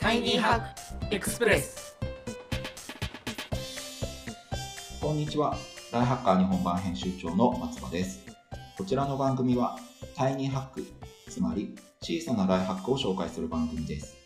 [0.00, 1.94] タイニーハックエクスプレス
[4.98, 5.54] こんにちは。
[5.92, 8.24] ライフハッカー日本版編集長の松葉です。
[8.78, 9.76] こちらの番組は、
[10.16, 10.86] タイニーハック、
[11.28, 14.16] つまり小さなライフハックを紹介する番組です。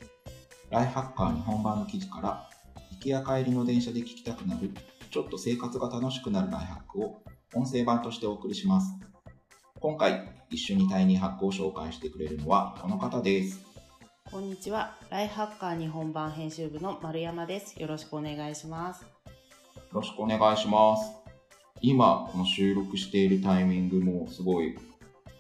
[0.71, 2.49] ライフハッカー日本版の記事から、
[2.93, 4.71] 行きや帰りの電車で聞きたくなる、
[5.11, 7.21] ちょっと生活が楽しくなるライフハックを
[7.53, 8.93] 音声版としてお送りします。
[9.81, 13.74] 今回、一緒にタイニーハックを紹介してくれるのはこの方です。
[14.31, 14.97] こんにちは。
[15.11, 17.81] ライハッカー日本版編集部の丸山です。
[17.81, 19.03] よろしくお願いします。
[19.03, 19.09] よ
[19.93, 21.13] ろしくお願いします。
[21.83, 24.77] 今、この収録しているタイミングもすごい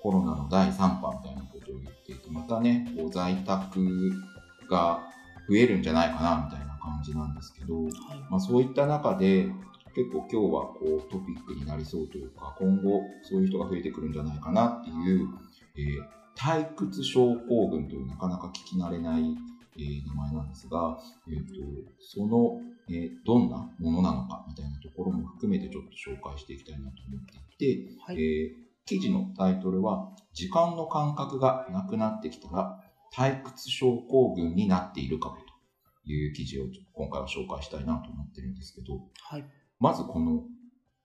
[0.01, 4.12] コロナの第3波みたいなことを言っていて、またね、こう在宅
[4.70, 5.01] が
[5.48, 7.80] 増えるんじゃないかなみたいな感じなんですけど、
[8.30, 9.48] まあ、そういった中で
[9.96, 15.29] 結構今日はこうトピックになりそうというか、今後そういう人が増えてくるんじゃないかなっていう、
[15.77, 19.23] えー退屈症候群というなかなか聞き慣れない、
[19.77, 21.54] えー名前なんですが、えー、と
[22.01, 28.16] その、えーどんなものなのかみたいなところも含めてちょっと紹介していきたいなと思っていて、はい。
[28.16, 32.82] えー記事のタイトルは「時間の感覚がなくなってきたら
[33.15, 35.37] 退屈症候群になっているかも」
[36.05, 39.45] という記事を今回は紹介したいなと思ってるんですけどはい。
[39.80, 40.45] まずこの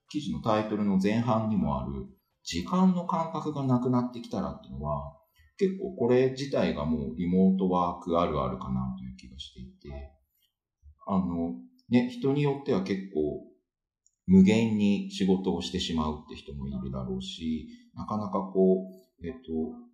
[0.09, 2.07] 記事のタイトルの前半にもある
[2.44, 5.16] 時間の感覚がなくなってきたらっていうのは
[5.59, 10.11] 結構これ自体がもうリモートワークあるあるかなという気がしていて
[11.05, 11.53] あの
[11.89, 13.43] ね人によっては結構
[14.25, 18.88] 無限に仕事をしてしまうって人もいるだろうしなかなかこ
[19.21, 19.41] うえっと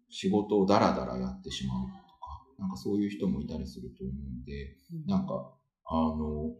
[0.10, 4.76] 仕事をダラダラやってしまうとかなんかそういう人もいたりすると思うんで
[5.08, 5.52] なんか、
[5.86, 6.54] あの、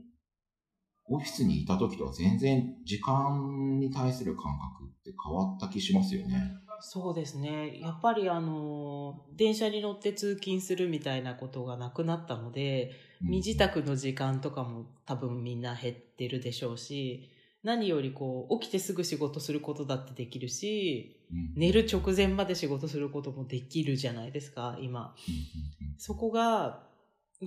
[1.08, 6.36] オフィスにいた時とは全然時間に対する感覚って変わった気しますよね。
[6.88, 7.80] そうですね。
[7.80, 12.92] やっぱりあの、電車に乗って通勤するみたいなことがなくなったので、
[13.24, 17.32] うん身支度の時間とかも多分みんな減ってるでしょうし、
[17.64, 25.16] 何よりこう、起きてすぐ仕事することだってできるし、うん寝る直前まで仕事することもできるじゃないですか、今。
[25.98, 26.84] そこが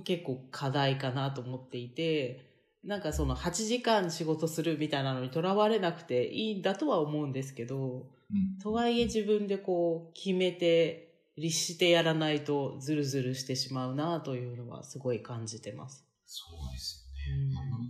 [0.03, 16.05] 結構課題かなと思っていて、なんかその8時間仕事するみたいなのにとらわれなくていいんだとは思うんですけど、うんうんとはいえ自分でこう決めて、律してやらないとズルズルしてしまうなというのはすごい感じてます。
[16.25, 17.55] そうですよね。
[17.71, 17.89] 本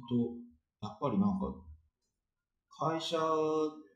[0.79, 1.55] 当やっぱりなんか、
[2.69, 3.17] 会社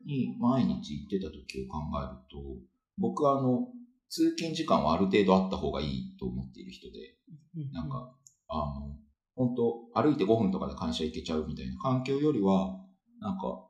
[0.04, 2.58] に毎日行ってた時を考えると、
[2.98, 3.68] 僕はあの、
[4.10, 7.16] 通勤時間はある程度あった方がいいと思っている人で、
[7.72, 8.12] なんか、
[8.48, 8.96] あの、
[9.36, 12.76] 本当歩いて5分とかで会社行けちゃうみたいな環境よりは、
[13.20, 13.60] なんか、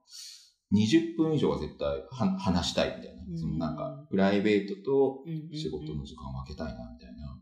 [0.73, 3.23] 20分以上は絶対は話したいみたいな。
[3.23, 7.41] うんそのなんか、プライベートと仕事の時間を分けたいなみたいな、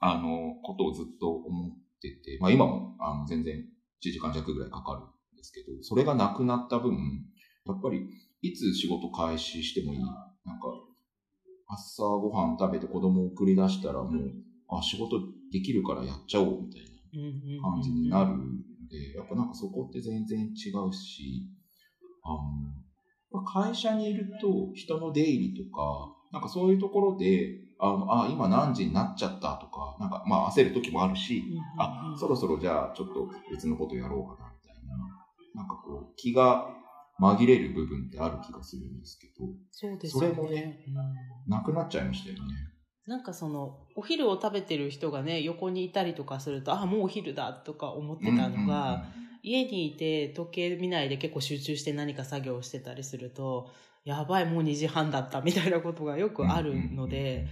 [0.00, 1.70] あの、ことをずっと思っ
[2.00, 3.56] てて、まあ今もあの全然
[4.02, 6.94] 1時間弱ぐらいかかるんですけど、それがなくなった分、
[7.66, 8.06] やっぱり
[8.42, 9.98] いつ仕事開始してもいい。
[10.00, 10.66] なんか、
[11.68, 14.32] 朝ごはん食べて子供を送り出したらもう、
[14.68, 15.20] あ、仕事
[15.52, 16.95] できるからやっちゃおうみたいな
[17.60, 18.36] 感じになるの
[18.90, 21.48] で、やっぱなんかそこって全然違うし、
[22.22, 22.30] あ
[23.32, 31.44] の、会社にいると人の出入りとか、なんかそういうところで、あの、あ、今何時になっちゃったとか、なんかまあ焦る時もあるし、
[31.78, 34.96] あ、そろそろじゃあちょっと別のことやろうかなみたいな、
[35.54, 36.68] なんかこう気が
[37.20, 40.34] 紛れる部分ってある気がするんですけど、そうですよね。
[40.34, 42.42] それもねうんなくなっちゃいましたよね。
[43.06, 49.04] なんかその、お昼を食べてる人がね、横にいたりとかすると、あ、もうお昼だとか思ってたのが、
[49.42, 53.70] 家にいて時計見ないで結構集中して何か作業してたりすると、
[54.04, 57.46] やばい、もう2時半だったみたいなことがよくあるので、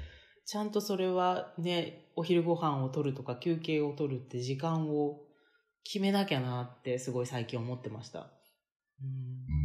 [0.44, 5.20] ちゃんとそれはね、お昼ご飯を取るとか休憩を取るって時間を
[5.84, 8.30] 決めなきゃなってすごい最近思ってました。
[9.00, 9.63] うん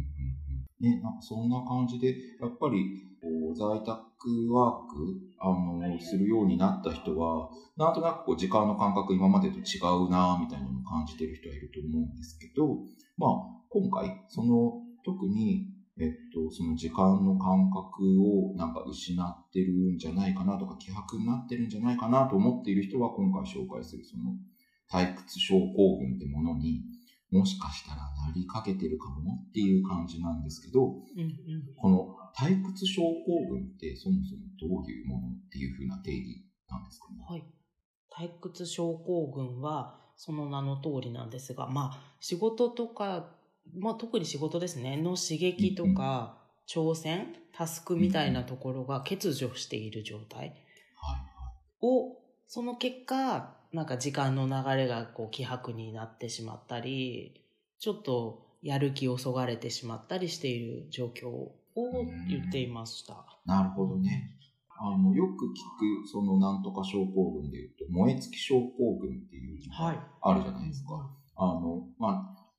[0.80, 12.78] ね、なんかそんな感じで、やっぱりこう在宅ワークあのするようになった人は、なんとなくこう時間の感覚今までと違うなみたいなのを感じてる人はいると思うんですけど、
[13.18, 13.30] まあ
[13.68, 15.66] 今回、その特に、
[15.98, 24.34] えっと、その時間の感覚をなんか失ってるんじゃないかなとか、希薄になってるんじゃないかなと思っている人は今回紹介するその
[24.90, 26.82] 退屈症候群ってものに
[27.30, 31.30] もしかしたらなりかけてるかもっていう感じなんですけど、うんうん
[31.76, 37.24] この退屈症候群ってそもそもどういうものっていう風な定義なんですかね？
[37.28, 37.44] はい。
[38.12, 43.30] 退屈症候群は、その名の通りなんですが、まあ、仕事とか、
[43.78, 46.38] まあ、特に仕事ですね、の刺激とか、
[46.68, 50.56] 挑戦、タスクみたいなところが欠如している状態はい。
[51.82, 52.19] を
[52.52, 57.44] その結果、なんか時間の流れがこう希薄になってしまったり、
[57.78, 61.54] ちょっとやる気をそがれてしまったりしている状況を
[62.28, 63.24] 言っていました。
[63.46, 64.36] なるほどね。
[64.76, 71.08] あの、よく聞く、そのなんとか症候群でいうと、燃え尽き症候群っていうのはいがあるじゃないですか。
[71.36, 72.14] あの、まあ、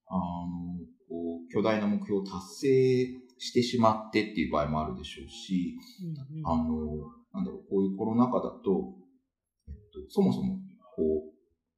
[0.07, 3.07] あの、こう、巨大な目標を達成
[3.39, 9.00] してしまってっていう場合もあるでしょうし、うんうんあの、なんだろう、こういうコロナ禍だと、
[9.91, 10.59] と、そもそも、
[10.95, 11.31] こう、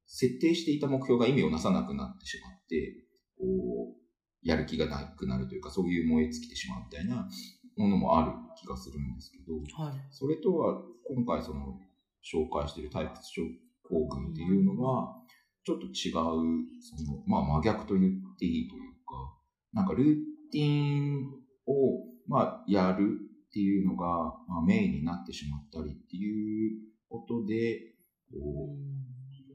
[0.06, 2.94] 設定していた目標が意味をなさなくなってしまって、
[3.38, 7.28] こう、やる気がなくなるというか、そういう燃え尽きてしまうみたいな
[7.76, 10.00] ものもある気がするんですけど、はい。
[10.10, 11.78] それとは、今回その、
[12.22, 13.42] 紹介している退屈症
[13.82, 15.16] 候群っていうのは、
[15.64, 15.92] ちょっと違う、
[16.80, 19.38] その、まあ真逆と言っていいというか、
[19.72, 20.16] なんかルー
[20.52, 21.24] ティン
[21.66, 23.18] を、まあやる
[23.48, 24.06] っていうのが、
[24.48, 27.93] まあ、メインになってしまったりっていうことで、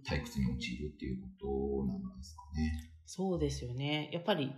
[0.05, 2.91] 退屈に陥るっていうことなんですかね。
[3.05, 4.09] そうですよね。
[4.13, 4.51] やっぱり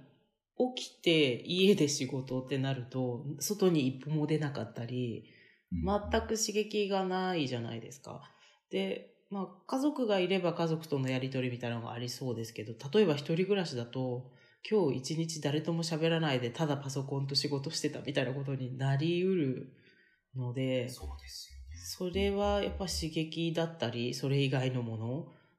[0.76, 5.42] 起きて家で仕事ってなると、外に一歩も出なかったり、うん
[5.72, 8.30] 全く刺激がないじゃないですか。
[8.72, 14.30] で、まあ家族がいれば家族とのやりとりみたいなのがありそうですけど、例えば一人暮らしだと、
[14.70, 19.74] 今日一日誰とも喋らないでただパソコンと仕事してたみたいなことになりうる
[20.36, 24.98] ので、そうですそれはやっぱ刺激だったり、それ以外のも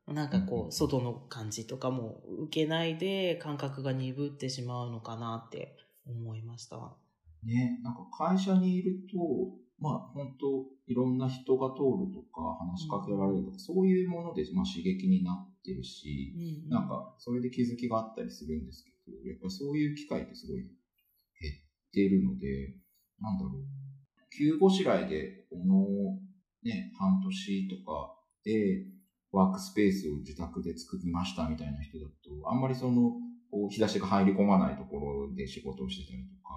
[0.07, 5.77] の、なんかこうんう、外の感じとかも受けないで感覚が鈍ってしまうのかなって
[6.07, 6.77] 思いました。
[6.77, 6.97] よ
[7.45, 7.55] ね。
[7.55, 9.19] ね、なんか会社にいると、
[9.79, 16.35] まあ本当いろんな人が通るとか話しかけられるとか、そういうもので、まあ、刺激になってるし、
[16.69, 20.71] なんかそれで気づきがあったりするんですけど、やっぱりそういう機会ってすごい減っ
[21.93, 22.77] てるので、
[23.21, 23.82] なんだろう、
[24.39, 26.19] 急ごしらえで、この
[26.63, 28.15] ね、半年とか
[28.45, 28.87] で
[29.33, 33.13] ワークスペースを自宅で作りましたみたいな人だと、あんまりその、
[33.51, 36.53] こう日差しが入り込まないところで仕事をしてたりとか、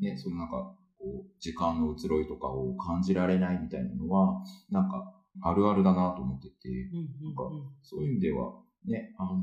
[0.00, 7.70] ね、そのなんか、こう、時間の移ろいとかを感じられないみたいなのは、なんか、あるあるだなと思ってて、うんうんうん。
[7.82, 8.52] そういう意味では、
[8.84, 9.42] ね、あの、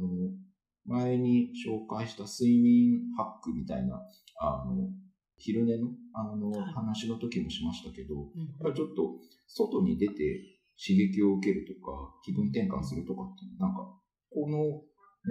[0.86, 4.02] 前に紹介した睡眠ハックみたいな、
[4.40, 4.90] あの、
[5.38, 10.14] 昼寝の、あの、はい話の時もしましたけど、うんやっぱりちょっと、外に出て
[10.76, 13.94] 刺激を受けるとか、気分転換するとかっていうのは、なんか、
[14.32, 14.58] この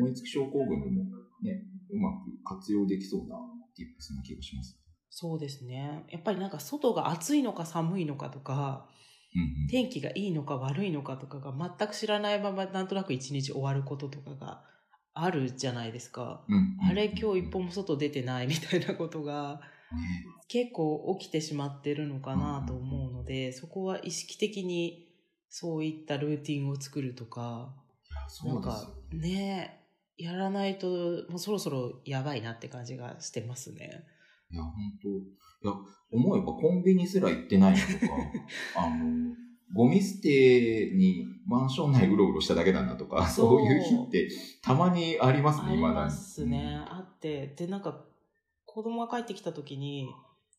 [0.01, 1.05] 燃え尽き症候群でも
[1.43, 3.37] ね、うまく活用できそうな、
[3.77, 4.79] ティップスな気がします。
[5.11, 6.05] そうですね。
[6.11, 8.89] やっぱりなんか外が暑いのか寒いのかとか、
[9.35, 14.63] うんうん天気がいいのか悪いのかとかが全く知らないままなんとなく一日終わることとかが
[15.13, 16.45] あるじゃないですか。
[16.49, 19.74] うんうんあれ今日一歩も外出てないみたいなことがね
[20.49, 25.09] 結構起きてしまってるのかなと思うので、そこは意識的に
[25.49, 27.75] そういったルーティンを作るとか、
[28.11, 29.29] いや、そうですよね。
[29.29, 29.81] ね、
[30.17, 30.87] やらないと
[31.29, 34.05] もうそろそろやばいなって感じがしてますね。
[34.51, 35.73] いや、本当いや、
[36.13, 38.13] 思えばコンビニすら行ってないのとか、
[38.87, 39.35] あの、
[39.73, 44.29] ゴミ捨てにマンション内うろうろしただけなんだとか、そういう日って
[44.63, 46.85] たまにありますね、あり未だにますね。
[46.87, 47.55] あって。
[47.57, 48.05] で、なんか、
[48.75, 50.13] 子供が帰ってきた時に、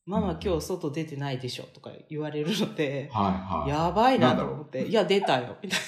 [0.05, 3.69] ママ今日外出てないでしょとか言われるので、はいはい。
[3.69, 5.79] やばいなと思って、いや、出たよ、みたい。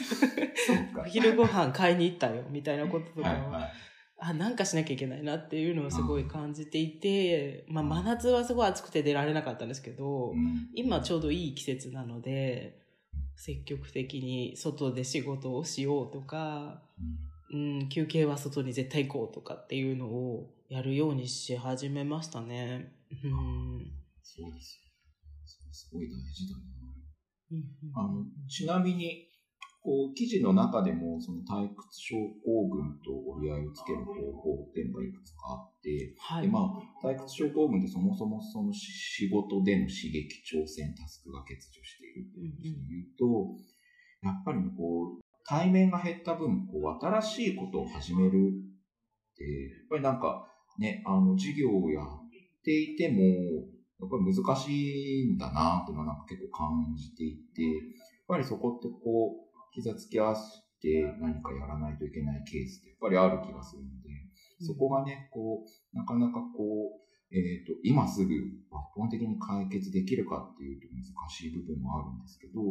[0.94, 1.04] な。
[1.06, 3.72] 昼ご飯買いに行ったよ、みたいなこととかは、はいはい。
[4.20, 12.78] あ、なんかしなきゃいけないなっていうのをすごい感じていて、まあ、真夏はすごい暑くて出られなかったんですけど、うん今ちょうどいい季節なので、
[13.38, 17.27] 積極的に外で仕事をしようとか、うん、
[17.90, 22.92] 休憩は外に絶対行こうとかっていうのをやるようにし始めましたね。
[23.24, 23.92] うん。
[24.22, 24.88] そうですよ。
[25.72, 26.64] すごい大事だな。
[27.52, 27.64] うん
[27.96, 29.28] あの、ちなみに、
[29.82, 36.42] こう、記事の中でも、その退屈症候群と折り合いをつける方法っていうのがいくつかあって、はい。
[36.42, 48.32] でまあ、退屈症候群ってそもそもその仕事での刺激、挑戦、タスクが欠如しているっていうことで言うと、やっぱりねこう、対面が減った分、こう、新しいことを始めるっ
[49.38, 50.46] て、やっぱりなんか
[50.78, 52.06] ね、あの、授業をやっ
[52.64, 53.22] ていても、
[54.00, 57.74] やっぱり難しいんだなっていうのはなんか結構感じていて、やっ
[58.28, 60.42] ぱりそこってこう、膝つき合わせ
[60.82, 68.38] て何かやらないといけないケースってやっぱりある気がするので、そこがね、こう、なかなかこう、えっ、と、今すぐ抜
[68.96, 72.62] 本的に解決できるかっていうと難しい部分もあるんですけど、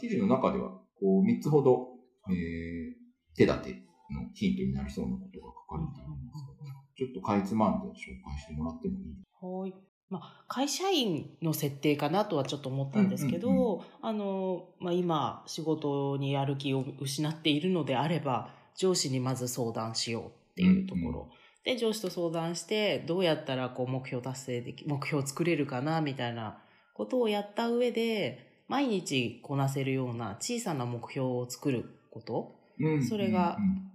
[0.00, 0.70] 記事の中では、
[1.00, 1.97] こう、3つほど、
[2.30, 7.92] えー、手立てのヒントになりそうなことが書かれているんですが、ちょっとかいつまんで紹
[8.24, 9.14] 介してもらってもいい？
[9.14, 9.74] ですかはい。
[10.10, 21.72] まあ、会社員の設定かなとはちょっと思ったんですけど、うんうんあの、まあ、今仕事にやる気を失っているのであれば上司にまず相談しようっていうところ、うん。
[21.72, 26.56] で上司と相談してどうやったらこう目標達成でき目標を作れるかなみたいな
[26.94, 32.56] ことをやった上で毎日こなせるような小さな目標を作ること？
[32.80, 33.04] うん。
[33.04, 33.92] それがうん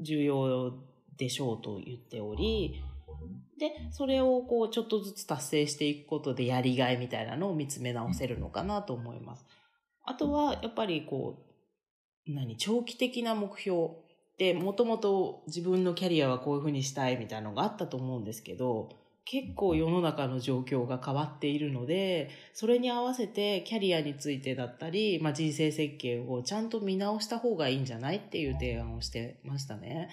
[0.00, 0.72] 重要
[1.16, 2.94] でしょうと言っており、うん
[3.56, 9.46] で、それをこう、ちょっとずつ達成していくことでやりがいみたいなのを見つめ直せるのかなと思います。
[10.02, 11.46] あとは、やっぱりこ
[12.26, 13.90] う、何、長期的な目標。
[14.38, 18.88] で、もともと自分のキャリアはこういうふうにしたいみたいなのがあったと思うんですけど、
[19.26, 30.08] 結構世の中の状況が変わっているので、それに合わせてキャリアについてだったり、まあ、人生設計をちゃんと見直した方がいいんじゃないっていう提案をしてましたね。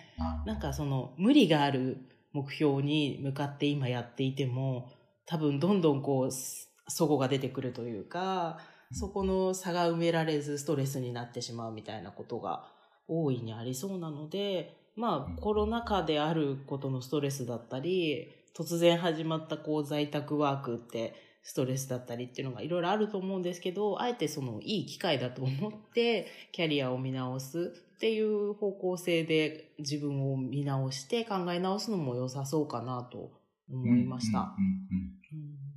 [0.45, 1.97] なんかその無理がある
[2.33, 4.89] 目標に向かって今やっていても
[5.25, 8.59] 多分どんどんこうす齟齬が出てくるというか
[8.91, 12.65] そこの差が埋められずストレスになってしまうみたいなことが
[13.07, 33.31] 大いにありそうなのでまうんあコロナ禍であることのストレスだったり突然始まったこう在宅ワークってストレスだったりっていうのがいろいろあると思うんですけどあえてそのいい機会だと思って キャリアを見直すっていう方向性で自分を見直して考え直すのも良さそうかなと
[33.69, 34.55] 思いました。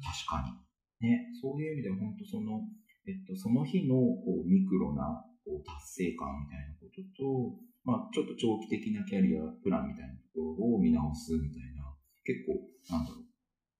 [0.02, 0.58] 確か
[1.00, 1.08] に。
[1.08, 2.62] ね、そういう意味では本当その、
[3.06, 11.73] えっと、その日のこうミクロなこう達成感みたいなことと、まあ、ちょっと長期的なキャリアプランみたいなところを見直すみたいな、
[12.24, 13.24] 結構、なんだろう、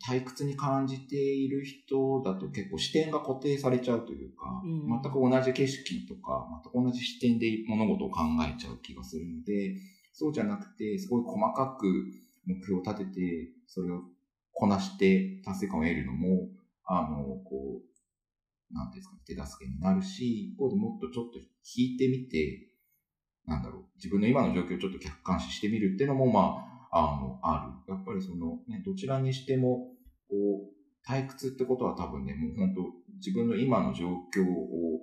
[0.07, 5.03] 退屈に感じている人だと結構視点が固定されちゃうというか、うん。
[5.03, 9.77] 全く同じ景色とか、全く同じ視点で物事を考えちゃう気がするので、
[10.13, 11.87] そうじゃなくて、すごい細かく
[12.47, 14.03] 目標を立てて、それを
[14.53, 16.49] こなして達成感を得るのも、
[16.85, 22.69] あの、こう、なんていうんですかね、手助けになるし、一方でもっとちょっと引いてみて、
[23.47, 27.93] なんだろう、自分の今の状況をちょっと客観視してみるっていうのも、まあ、あの、ある。
[27.93, 29.91] やっぱりその、ね、どちらにしても、
[30.31, 30.37] こ
[30.71, 32.81] う、退屈ってことは多分ね、もう本当
[33.17, 35.03] 自分の今の状況を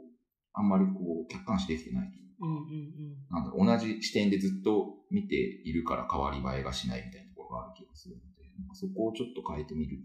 [0.54, 2.64] あんまりこう、客観視できてないというか、うんうん
[3.30, 10.00] なんだ同じ視点でずっと見ているから変わり映えがしないみたいなところがある気がするので、なんかそこをちょっと変えてみる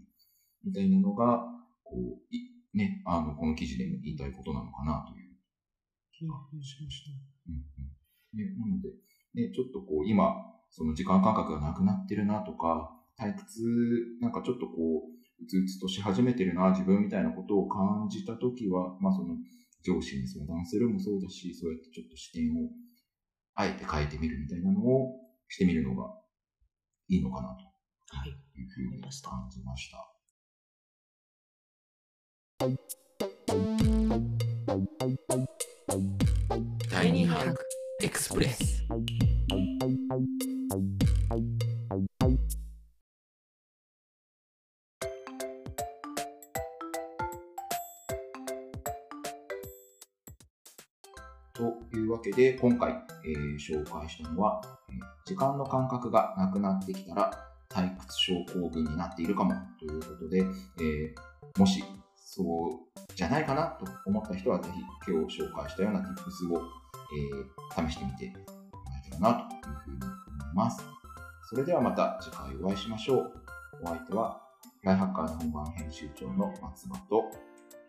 [0.65, 1.39] みたいなのが、
[1.83, 5.35] こう、いね、あの、この記事でも言いたいことなのかなという
[6.11, 7.11] 気がしました。
[7.47, 7.97] うんうん
[8.35, 8.89] ね、なので、
[9.33, 10.35] ね、ちょっとこう、今、
[10.69, 13.61] その時間感覚がなくなってるなとか、退屈、
[14.21, 19.35] なんかちょっとこう、うつうつとし始めてるな、自分みたいなことを感じたときは、まあその、
[19.83, 22.69] 上司に相談するもそうだし、そうやってちょっと視点を、
[23.55, 25.15] あえて変えてみるみたいなのを
[25.47, 26.13] してみるのが
[27.07, 27.55] いいのかなは
[28.25, 28.29] い。
[28.53, 30.17] というふうに感じました。
[36.89, 37.65] 第二ハーク
[38.01, 38.83] エクスプレス
[52.17, 52.93] わけで、今回、
[53.23, 54.93] えー紹介したのは、え
[55.25, 57.31] 時間の感覚がなくなってきたら
[57.69, 60.39] 退屈症候群になっているかもということで、
[60.79, 61.83] えーもし
[62.15, 64.69] そうじゃないかなと思った人は、ぜ
[65.05, 66.61] ひ今日紹介したような Tips を、
[67.77, 70.83] えー試してみてもらえたらなというふうに思います。
[71.49, 73.33] それではまた次回お会いしましょう。
[73.83, 74.41] お相手は、
[74.83, 77.25] ライハッカーの本番編集長の松葉と、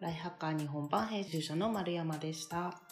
[0.01, 2.88] ライハッカー日本版編集者の丸山でした。